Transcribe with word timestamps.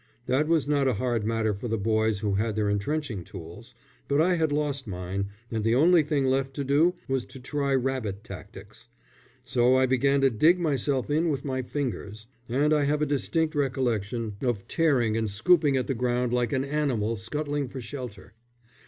That 0.25 0.47
was 0.47 0.67
not 0.67 0.87
a 0.87 0.95
hard 0.95 1.25
matter 1.27 1.53
for 1.53 1.67
the 1.67 1.77
boys 1.77 2.21
who 2.21 2.33
had 2.33 2.55
their 2.55 2.71
entrenching 2.71 3.23
tools, 3.23 3.75
but 4.07 4.19
I 4.19 4.33
had 4.33 4.51
lost 4.51 4.87
mine, 4.87 5.27
and 5.51 5.63
the 5.63 5.75
only 5.75 6.01
thing 6.01 6.25
left 6.25 6.55
to 6.55 6.63
do 6.63 6.95
was 7.07 7.23
to 7.25 7.39
try 7.39 7.75
rabbit 7.75 8.23
tactics. 8.23 8.87
So 9.43 9.75
I 9.75 9.85
began 9.85 10.21
to 10.21 10.31
dig 10.31 10.59
myself 10.59 11.11
in 11.11 11.29
with 11.29 11.45
my 11.45 11.61
fingers, 11.61 12.25
and 12.49 12.73
I 12.73 12.85
have 12.85 13.03
a 13.03 13.05
distinct 13.05 13.53
recollection 13.53 14.37
of 14.41 14.67
tearing 14.67 15.15
and 15.17 15.29
scooping 15.29 15.77
at 15.77 15.85
the 15.85 15.93
ground 15.93 16.33
like 16.33 16.51
an 16.51 16.65
animal 16.65 17.15
scuttling 17.15 17.67
for 17.69 17.79
shelter. 17.79 18.33